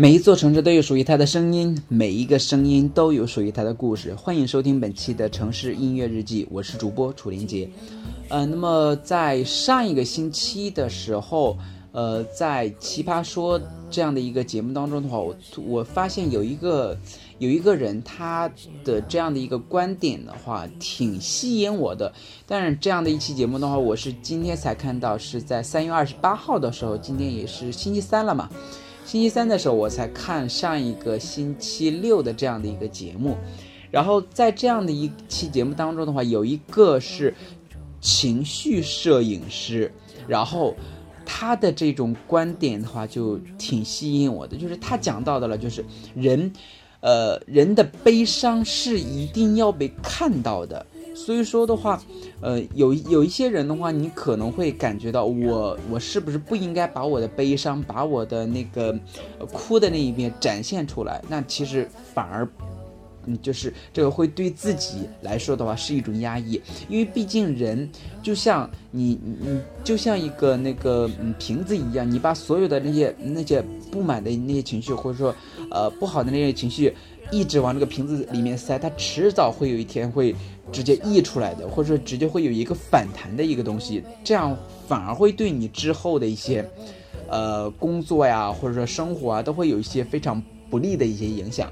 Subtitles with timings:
[0.00, 4.14] 每一座城市都有属于它的声音，每一个声音都有属于它的故事。
[4.14, 7.68] 欢迎收听本期的城市音乐日记，我是主播楚林杰。
[8.28, 11.58] 呃，那么在上一个星期的时候，
[11.90, 15.34] 呃，在奇葩说这样的一个节目当中的话，我
[15.66, 16.96] 我发现有一个
[17.40, 18.48] 有一个人他
[18.84, 22.12] 的这样的一个观点的话，挺吸引我的。
[22.46, 28.48] 但是这样的一期节目的话，我是今天才看到，是在三月二十八号的时候，今天也是星期三了嘛。
[29.08, 33.38] 星期三的时候，我才看上一个星期六的这样的一个节目，
[33.90, 37.34] 然后在这样的一期节目当中的话，有一个是
[38.02, 39.90] 情绪摄影师，
[40.26, 40.74] 然后
[41.24, 45.82] 他的这种观点的话就挺吸引我的，就是他讲到的了，就是
[46.14, 46.52] 人，
[47.00, 50.84] 呃，人的悲伤是一定要被看到的。
[51.18, 52.00] 所以说的话，
[52.40, 58.96] 呃，有有一些人的话，你可能会感觉到我我是不是不应该把我的悲伤，把我的那个
[59.52, 61.20] 哭的那一面展现出来？
[61.28, 62.48] 那其实反而，
[63.26, 67.90] 嗯，就是这个会对自己来说的话是一种压抑，因为毕竟人
[68.22, 75.34] 就像你你就像一个那个嗯瓶子一样，你把所有的那些那些不满的那些情绪，或者说
[75.70, 76.94] 呃不好的那些情绪。
[77.30, 80.34] 一直往这个瓶子里面塞，它迟早会有一天会
[80.72, 84.56] 直接溢出来的，或者说直接会有一个反弹的一个东西，这样
[84.86, 86.66] 反而会对你之后的一些，
[87.28, 91.70] 呃，工作呀，或者说生活啊，都会有一些非常不利的一些影响。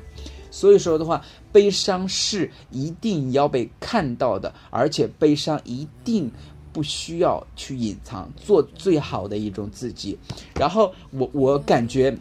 [0.50, 1.22] 所以说的话，
[1.52, 6.30] 悲伤是一定要被看到的，而且悲伤一定
[6.72, 10.18] 不需要去隐藏，做最好的一种自己。
[10.54, 12.14] 然后我我感觉。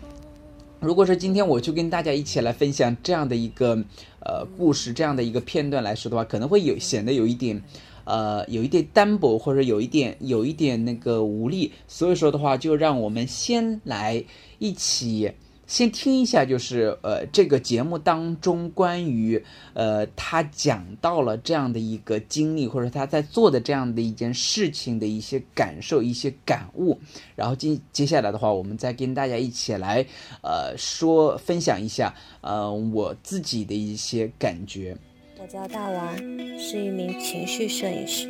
[0.79, 3.75] 如果说今天我去跟大家一起来分享这样的一个
[4.19, 7.61] 呃故事，这样的一个片段来说的话，可能会有显得有一点，
[8.03, 11.71] 呃，有一点单薄，或者有一点有一点那个无力。
[11.87, 14.23] 所以说的话，就让我们先来
[14.59, 15.31] 一起。
[15.67, 19.43] 先听一下，就是呃，这个节目当中关于
[19.73, 26.99] 呃他讲到了这样的一个经历，或者他在做的这样的一件事情的一些感受、一些感悟。
[27.35, 30.05] 然后接接下来的话，我们再跟大家一起来
[30.41, 34.95] 呃说分享一下呃我自己的一些感觉。
[35.41, 36.17] 我叫大王，
[36.57, 38.29] 是一名情绪摄影师。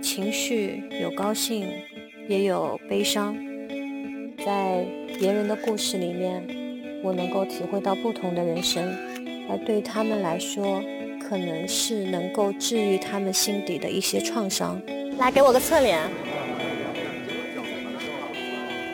[0.00, 1.68] 情绪有高兴，
[2.28, 3.36] 也有悲伤，
[4.44, 4.84] 在。
[5.18, 6.46] 别人的故事里面，
[7.02, 8.84] 我能够体会到不同的人生，
[9.50, 10.80] 而对他们来说，
[11.20, 14.80] 可能是能够治愈他们心底的一些创伤。
[15.18, 15.98] 来，给我个侧脸。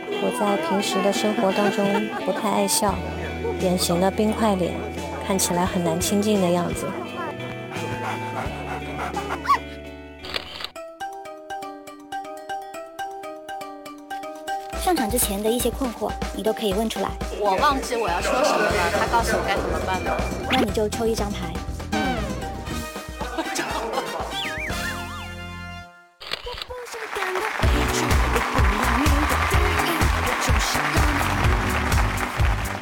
[0.08, 1.84] 我在平时的生活当中
[2.24, 2.94] 不太爱笑，
[3.60, 4.72] 典型的冰块脸，
[5.26, 6.86] 看起来很难亲近的样子。
[15.14, 17.08] 之前的一些困惑，你都可以问出来。
[17.38, 20.20] 我忘记我要说什么了，他告诉我该怎么办了。
[20.50, 21.54] 那你就抽一张牌。
[21.92, 22.16] 嗯。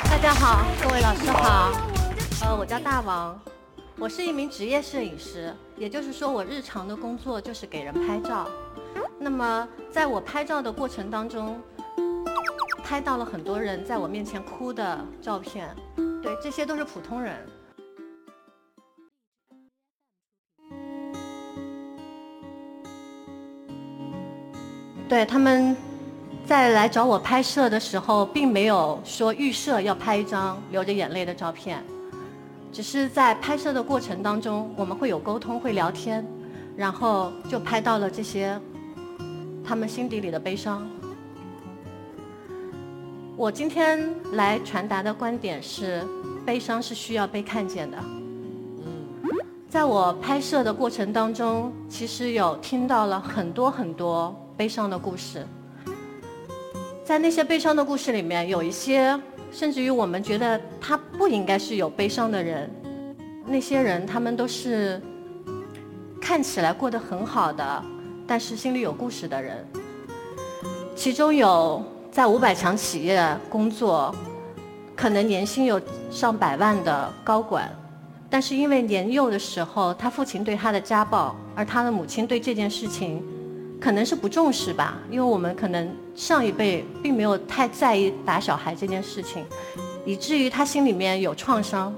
[0.08, 1.70] 大家好，各位老师好。
[2.46, 3.38] 呃，我叫大王，
[3.98, 8.48] 我是一名职业摄影师，也就是说我日常的工作就是给人拍照。
[9.18, 11.60] 那么在我拍照的过程当中，
[12.92, 15.74] 拍到了很多人在我面前哭的照片，
[16.22, 17.34] 对，这些都是普通人。
[25.08, 25.74] 对他们
[26.44, 31.82] 在来找我拍摄的时候，并没有说预设要拍一张流着眼泪的照片，
[32.70, 36.22] 只是在拍摄的过程当中，我们会有沟通，会聊天，
[36.76, 38.60] 然后就拍到了这些
[39.64, 40.86] 他们心底里的悲伤。
[43.42, 46.00] 我今天来传达的观点是：
[46.46, 47.98] 悲伤是需要被看见的。
[49.68, 55.44] 在我拍摄的过程当中，其实有听到了很多很多悲伤的故事。
[57.02, 62.70] 在那些悲伤的故事里面，有一些甚至于我们觉得他不应该是有悲伤的人，
[63.44, 65.02] 那些人他们都是
[66.20, 67.84] 看起来过得很好的，
[68.24, 69.66] 但是心里有故事的人。
[70.94, 74.14] 其中有在五百强企业工作，
[74.94, 75.80] 可能年薪有
[76.10, 77.74] 上百万的高管。
[78.28, 83.24] 但是因为年幼的时候，他父亲对他的家暴，而他的母亲对这件事情，
[83.80, 84.98] 可能是不重视吧。
[85.10, 89.42] 因为我们可能上一辈并没有太在意打小孩这件事情，
[90.04, 91.94] 以至于他心里面有创伤。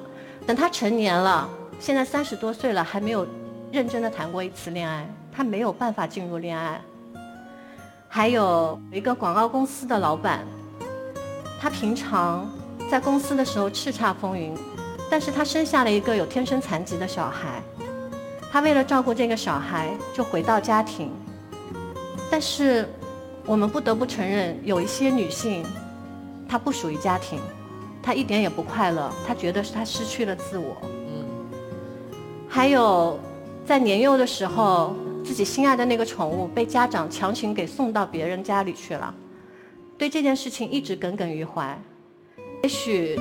[0.46, 1.48] 等他成年了，
[1.80, 3.26] 现在三十多岁了，还没有
[3.72, 6.80] 认真的谈过一次恋爱，他没有办法进入恋爱。
[8.16, 10.46] 还有一个广告公司的老板，
[11.60, 12.48] 他平常
[12.88, 14.56] 在公司的时候叱咤风云。
[15.10, 17.60] 但是他生下了一个有天生残疾的小孩，
[18.52, 21.10] 他为了照顾这个小孩，就回到家庭。
[22.30, 22.88] 但是，
[23.46, 25.66] 我们不得不承认，有一些女性，
[26.48, 27.40] 她不属于家庭，
[28.00, 30.76] 她一点也不快乐，她觉得是她失去了自我。
[31.08, 31.26] 嗯。
[32.48, 33.18] 还有，
[33.66, 34.94] 在年幼的时候，
[35.24, 39.12] 自己心爱的那个宠物被家长强行给送到别人家里去了，
[39.96, 41.76] 对这件事情一直耿耿于怀。
[42.62, 43.18] 也许。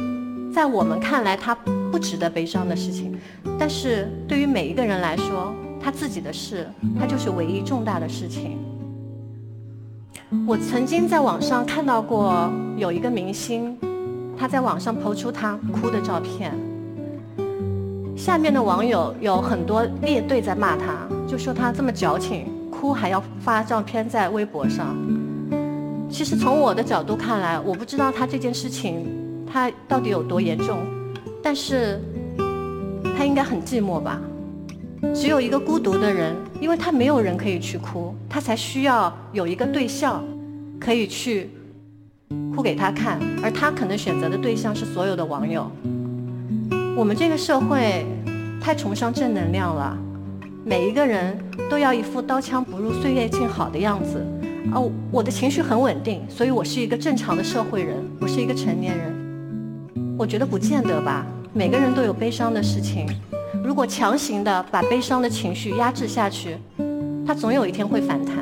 [0.53, 1.55] 在我们看来，他
[1.91, 3.17] 不值得悲伤的事情，
[3.57, 5.51] 但是对于每一个人来说，
[5.81, 6.69] 他自己的事，
[6.99, 8.59] 他就是唯一重大的事情。
[10.47, 13.75] 我曾经在网上看到过有一个明星，
[14.37, 16.53] 他在网上抛出他哭的照片，
[18.15, 24.95] 下面的网友有很多列队在骂他，就说他这么矫情，哭还要发照片在微博上。
[26.07, 29.03] 其实从我的角度看来，我不知道他这件事情。
[29.51, 30.77] 他到底有多严重？
[31.41, 31.99] 但是，
[33.17, 34.21] 他应该很寂寞吧？
[35.11, 40.23] 只有一个孤独的人，因为他没有人可以去哭，他才需要有一个对象，
[40.79, 41.49] 可以去
[42.55, 43.19] 哭给他看。
[43.41, 45.67] 而他可能选择的对象是所有的网友。
[46.95, 48.05] 我们这个社会
[48.61, 49.97] 太崇尚正能量了，
[50.65, 51.37] 每一个人
[51.69, 54.25] 都要一副刀枪不入、岁月静好的样子。
[54.73, 60.15] 哦，我的情绪很稳定，所以我是一个正常的社会人，我是一个成年人。
[60.17, 63.05] 我觉得不见得吧，每个人都有悲伤的事情。
[63.61, 66.57] 如果强行的把悲伤的情绪压制下去，
[67.27, 68.37] 它总有一天会反弹。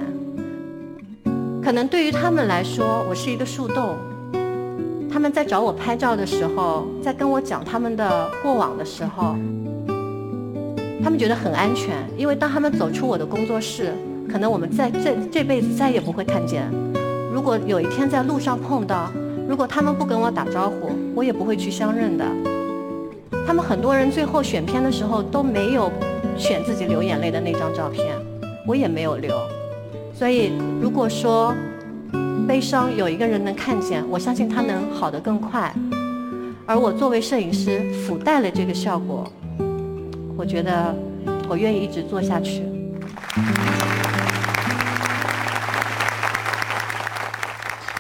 [1.63, 3.97] 可能对于他们来说，我是一个树洞。
[5.11, 9.35] 他们在找我拍照的时候，在跟我讲他们的过往的时候，
[11.03, 13.93] 他们觉得很安全，因为当他们走出我的工作室，
[14.31, 16.63] 可能我们在这这辈子再也不会看见。
[17.33, 19.11] 如果有一天在路上碰到，
[19.47, 22.25] 如果他们不跟我打招呼，我也不会去相认的。
[23.47, 25.91] 他们很多人最后选片的时候都没有
[26.37, 28.15] 选自己流眼泪的那张照片，
[28.67, 29.35] 我也没有留。
[30.13, 31.53] 所以，如果说
[32.47, 35.73] 悲伤有一个人能看见，我相信他能好得更快。
[36.67, 39.29] 而我作为摄影师，附带了这个效果，
[40.41, 40.95] 我觉得
[41.47, 42.63] 我愿意一直做下去。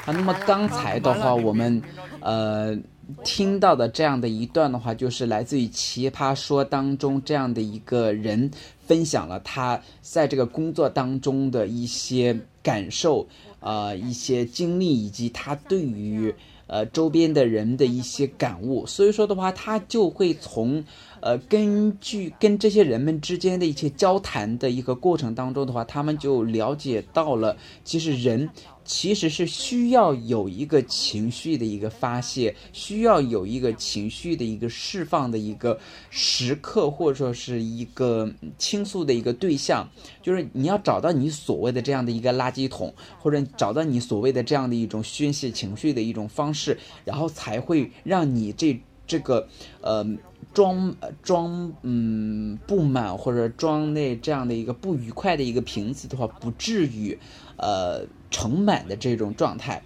[0.05, 1.79] 啊，那么刚才的话，我们
[2.19, 2.75] 呃
[3.23, 8.49] 听到的这样的一段的话，就是来自于《奇葩说》当中这样的一个人
[8.87, 13.27] 分享了他在这个工作当中的一些感受，
[13.59, 16.33] 呃，一些经历，以及他对于
[16.65, 18.83] 呃周边的人的一些感悟。
[18.87, 20.83] 所以说的话，他就会从
[21.21, 28.49] 呃根据跟这些人们之间的一些交谈的一个过程当中的话，他们就了解到了，其实人。
[28.83, 39.87] 其实是需要有一个情绪的一个发泄，需要有一个情绪的一个释放的一个时刻，或者说是一个倾诉的一个对象。
[40.23, 48.77] 就是你要找到你所谓的这样的一个垃圾桶，或者找到你所谓的这样的一种宣泄情绪的一种方式，然后才会让你这
[49.11, 49.47] 这个
[49.81, 50.05] 呃
[50.53, 57.19] 装装嗯不满或者装那这样的一个不愉快的一个瓶子的话，不至于
[57.57, 58.07] 呃。
[58.33, 59.83] 盛满的这种状态，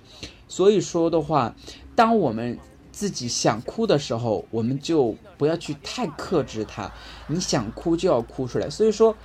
[0.48, 1.56] 所以说的话，
[1.96, 2.60] 当我们
[2.92, 6.92] 自己想哭的时候，我们就不要去太克制它。
[7.26, 8.70] 你想哭就要哭出来。
[8.70, 9.18] 所以说，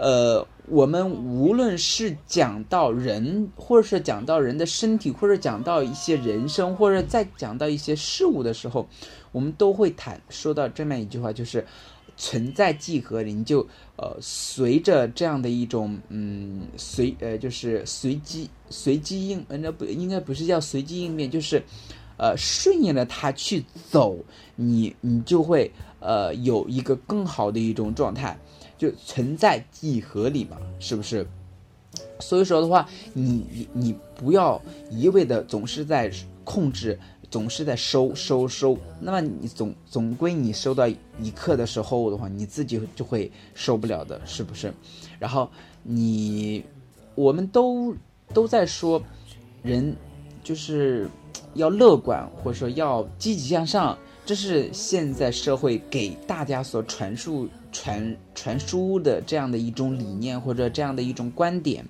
[0.00, 8.88] 呃，我们无论是讲到人，或者是讲到人的身体，或者讲到一些人生，或者再讲到一些事物的时候，
[9.30, 11.64] 我们都会谈说到这么一句话，就是。
[12.16, 13.66] 存在即合理，你就
[13.96, 21.62] 呃随着这样的一种嗯随呃就是随机随机应呃那不应该不是叫随机应变，就是
[22.18, 24.18] 呃顺应着它去走，
[24.54, 28.38] 你你就会呃有一个更好的一种状态，
[28.80, 31.26] 就存在即合理嘛，是不是？
[32.18, 34.60] 所以说的话，你你你不要
[34.90, 36.10] 一味的总是在
[36.42, 36.98] 控制。
[37.30, 44.74] 总是在收收收，那么你总总归你收到一刻的时候的话，你自己就会受不了的，是不是？
[45.16, 45.48] 然后
[45.84, 46.64] 你，
[47.14, 47.94] 我们都
[48.34, 49.00] 都在说，
[49.62, 49.94] 人
[50.42, 51.08] 就是
[51.54, 53.96] 要乐观，或者说要积极向上，
[54.26, 61.84] 这是现在社会给大家所传输传传输的这样的一种理念或者这样的一种观点。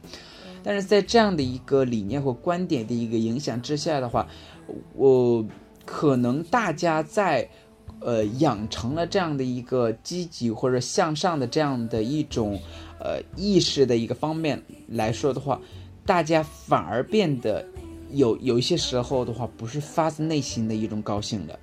[0.63, 4.29] 但是在这样的一个理念或观点的一个影响之下的话，
[4.95, 5.43] 我
[5.87, 7.49] 可能大家在，
[8.01, 12.61] 呃，养成了这样的一个积极或者向上的这样的一种，
[12.99, 15.59] 呃，意识的一个方面来说的话，
[16.05, 17.65] 大家反而变得
[18.11, 21.59] 有有一些时候的话，不是发自内心的一种高兴的，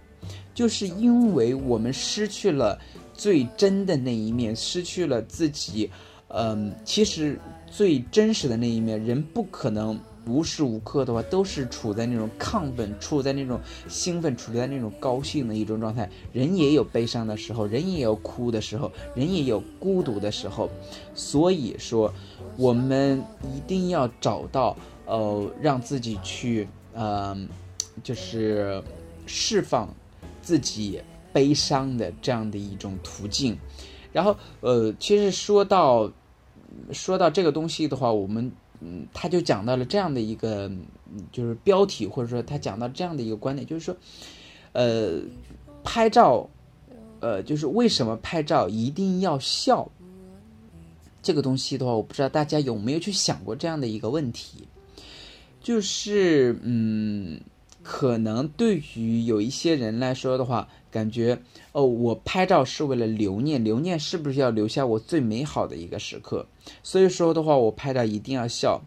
[0.55, 2.79] 就是因为我们失去了
[3.17, 5.89] 最真的那一面，失去了自己，
[6.29, 7.37] 嗯，其实
[7.69, 9.99] 最真实的那一面，人不可能。
[10.29, 13.57] 无时无刻的话都是处在那种亢奋、处在那种
[13.87, 16.09] 兴奋、处在那种高兴的一种状态。
[16.33, 20.69] 人也有悲伤的时候，人也有哭的时候，人也有孤独的时候。
[21.15, 22.13] 所以说，
[22.57, 23.23] 我们
[23.55, 27.33] 一定要找到呃，让自己去呃，
[28.03, 28.83] 就是
[29.25, 29.87] 释放
[30.41, 31.01] 自己
[31.37, 33.55] 悲伤的这样的一种途径。
[34.11, 36.11] 然后呃，其实说到
[36.91, 38.51] 说到这个东西的话，我们。
[38.79, 40.71] 嗯，他就讲到了这样的一个，
[41.31, 43.97] 就是标题，或者说他讲到这样的一个观点，就是说，
[44.73, 45.19] 呃，
[45.83, 46.47] 拍照，
[47.19, 49.89] 呃，就是为什么拍照一定要笑？
[51.23, 54.67] 这个东西的话，我不知道大家有没有去想过这样的一个问题，
[55.59, 57.41] 就是嗯。
[57.89, 61.39] 可能对于有一些人来说的话，感觉
[61.71, 66.45] 哦，我拍照是为了留念，留念是不是要留下我最美好的一个时刻？
[66.83, 68.81] 所以说的话，我拍照一定要笑。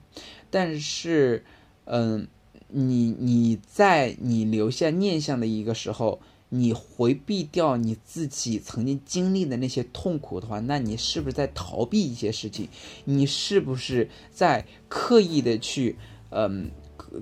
[0.51, 1.47] 但是，
[1.87, 2.29] 嗯，
[2.69, 12.69] 你你在你留下念想的一个时候，你回避掉你自己曾经经历的那些痛苦的话，那你是不是在逃避一些事情？
[13.07, 15.97] 你是不是在刻意的去，
[16.29, 16.71] 嗯，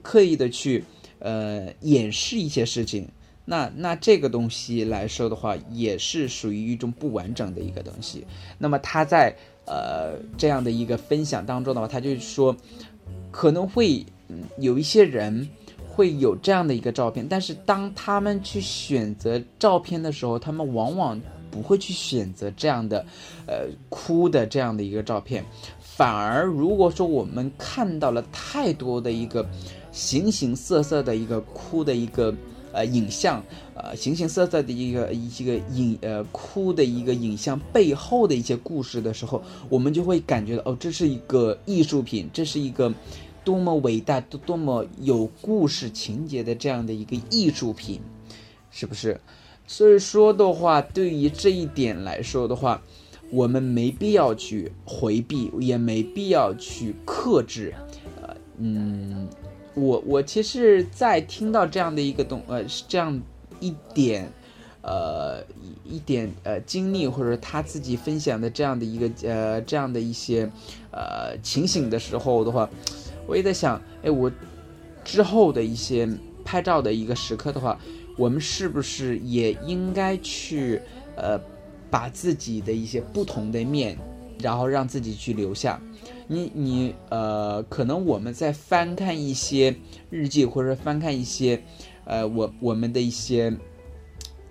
[0.03, 0.85] 刻意的去？
[1.21, 3.09] 呃，掩饰一些事情，
[3.45, 8.25] 那那这个东西来说的话，也是属于一种不完整的一个东西。
[8.59, 9.35] 那么他在
[9.67, 12.57] 呃这样的一个分享当中的话，他就说，
[13.33, 14.07] 可能会
[14.59, 15.49] 有一些人
[15.89, 21.21] 会有这样的一个照片，但是当他们去选择照片的时候，他们往往
[21.51, 23.05] 不会去选择这样的
[23.47, 25.45] 呃哭的这样的一个照片，
[25.81, 29.45] 反而如果说我们看到了太多的一个。
[29.99, 32.33] 形形色色的一个哭的一个
[32.73, 33.43] 呃影像，
[33.75, 42.95] 呃形形色色的一个一个影呃哭的一个影像背后的一些故事的时候，我们就会感觉到哦，这是一个艺术品，这是一个
[43.45, 48.01] 多么伟大、多多么有故事情节的这样的一个艺术品，
[48.71, 49.21] 是不是？
[49.67, 52.81] 所以说的话，对于这一点来说的话，
[53.33, 57.75] 我们没必要去回避，也没必要去克制，
[58.23, 59.27] 呃嗯。
[59.79, 63.21] 我我其实，在听到这样的一个东呃是这样
[63.61, 64.31] 一点，
[64.83, 65.43] 呃
[65.85, 70.51] 一点呃经历或者他自己分享的这样的一个呃这样的一些
[70.91, 72.69] 呃情形的时候的话，
[73.27, 74.31] 我也在想，哎，我
[75.05, 76.09] 之后的一些
[76.45, 77.79] 拍照的一个时刻的话，
[78.17, 80.81] 我们是不是也应该去
[81.17, 81.41] 呃
[81.91, 83.97] 把自己的一些不同的面，
[84.41, 85.81] 然后让自己去留下。
[86.31, 89.77] 你你呃，可能我们在翻看一些
[90.11, 91.65] 日记，或者翻看一些，
[92.05, 93.57] 呃，我我们的一些，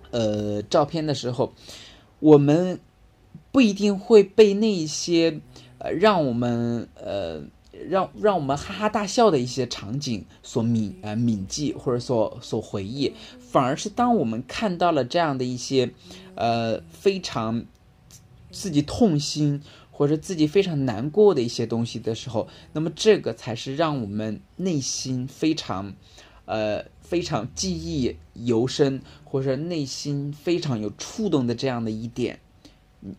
[0.10, 1.54] 呃，照片的时候，
[2.20, 2.80] 我们
[3.52, 5.40] 不一定会被那些
[5.78, 7.44] 呃让我们呃
[7.88, 15.92] 让让我们哈哈大笑的一些场景所铭呃铭记或者所所回忆，反而是当我们看到了这样的一些
[16.34, 17.64] 呃非常
[18.50, 19.62] 自己痛心。
[19.98, 25.92] 或者自己非常难过的一些东西的时候，那么这个才是让我们内心非常，
[26.46, 32.40] 呃，非常记忆犹深，或者内心非常有触动的这样的一点。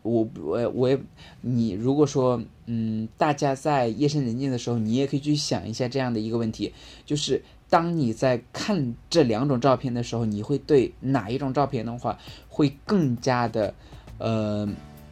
[0.02, 0.96] 我我我也，
[1.40, 6.72] 你如果说，嗯，大家在夜深人静的时候，你也可以去想一下这样的一个问题，
[7.04, 12.16] 就是当你在看这两种照片的时候，你会对哪一种照片的话，
[12.48, 13.74] 会更加的，
[14.18, 14.68] 呃。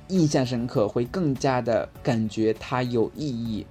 [0.08, 3.66] 印象深刻，会更加的感觉它有意义。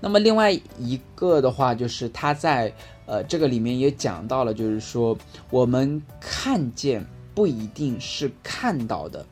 [0.00, 2.72] 那么另外一个的话，就是他在
[3.04, 5.16] 呃这个里面也讲到了，就是说
[5.50, 7.04] 我们看见
[7.34, 9.24] 不一定是看到的。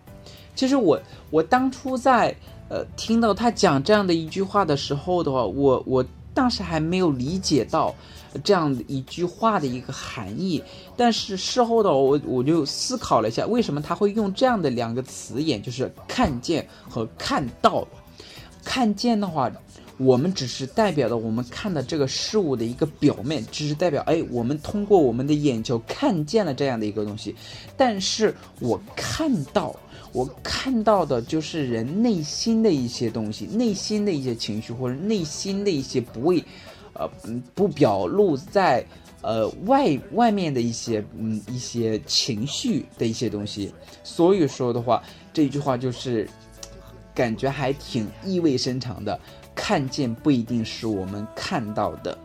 [0.54, 2.34] 其实我我当初在
[2.68, 7.94] 呃听到他讲这样的一句话的时候的话，我我当时还没有理解到
[8.42, 10.62] 这样的一句话的一个含义。
[10.97, 17.87] 但是事后的我我就思考了一下，为什么他会用这样的两个词眼，就是看见和看到。
[18.64, 19.50] 看见的话，
[19.97, 27.35] 我们只是代表了我们看的这个事物的一个表面，只是代表哎，我们通过我们的眼球看见了这样的一个东西。
[27.76, 29.75] 但是我看到。
[30.11, 36.42] 我看到的就是人内心的一些东西，内心的一些情绪，或者内心的一些不为，
[36.99, 37.09] 呃，
[37.55, 38.85] 不表露在
[39.23, 43.73] 呃外外面的一些嗯一些情绪的一些东西。
[44.05, 45.02] 所以说的话，
[45.33, 46.28] 这句话就是
[47.14, 49.19] 感觉还挺意味深长的。
[49.55, 52.19] 看见不一定是我们看到的，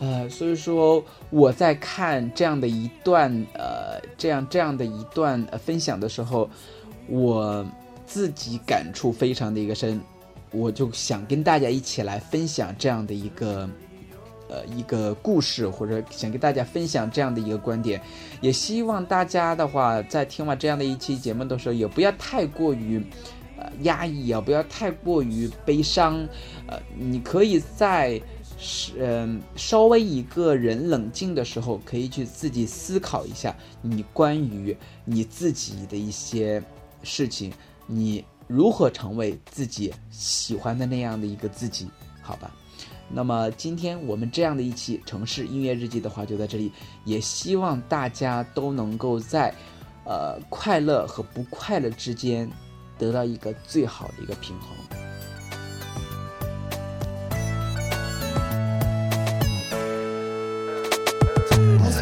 [0.00, 6.48] 呃，所以说我在看这样的一段呃这样这样的一段呃分享的时候。
[7.08, 7.66] 我
[8.06, 10.00] 自己感触非常的一个深，
[10.52, 13.68] 我就想跟大家一起来分享这样的一个，
[14.48, 18.00] 呃，一个故事，或者想跟大家分享这样的一个观点，
[18.40, 23.02] 也希望大家的话，在听完这样的一期节目的时候，也不要太过于，
[23.58, 26.26] 呃，压抑啊，不要太过于悲伤，
[26.66, 28.20] 呃，你可以在
[28.58, 36.62] 是嗯稍微一个人冷静的时候，可以去自己思考一下你关于你自己的一些。
[37.04, 37.52] 事情，
[37.94, 41.86] 你如何成为自己喜欢的那样的一个自己？
[42.22, 42.50] 好吧，
[43.10, 46.72] 那么今天我们这样的一期城市音乐日记的话就在这里，
[47.04, 49.54] 也希望大家都能够在，
[50.06, 52.50] 呃，快乐和不快乐之间
[52.96, 55.01] 得到一个最好的一个平衡。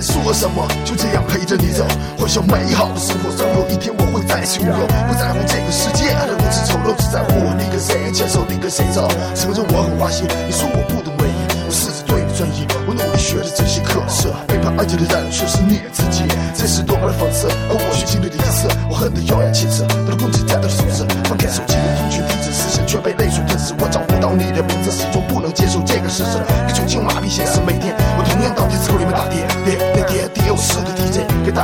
[0.00, 0.66] 说什么？
[0.84, 1.84] 就这样陪着你走，
[2.18, 3.30] 幻想美好的生活。
[3.36, 9.08] 总有一天我会再次拥有，不在乎这个世界的如此丑陋，只在乎你跟谁牵手，你跟谁走。
[9.34, 14.28] 承认我很花心，你说我不懂唯一，我试着对你专一，我努力学着珍惜可是。
[14.48, 17.48] 背叛爱情的人却是你自己，这是多么的讽刺。
[17.68, 21.04] 而我却经历的一次，我恨得咬牙切齿，得了攻击，再得了数字。
[21.04, 21.19] 翻开手机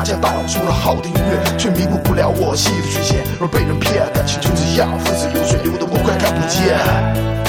[0.06, 3.24] 现导出了好的音乐，却弥补不了我心里的缺陷。
[3.40, 7.45] 而被人骗，感情就这样，分子流水流的我快看不见。